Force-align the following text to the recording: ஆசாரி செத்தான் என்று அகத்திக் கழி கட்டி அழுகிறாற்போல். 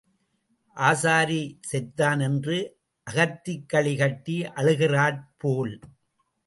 ஆசாரி 0.77 1.59
செத்தான் 1.71 2.21
என்று 2.21 2.57
அகத்திக் 3.07 3.69
கழி 3.69 3.95
கட்டி 3.95 4.41
அழுகிறாற்போல். 4.55 5.81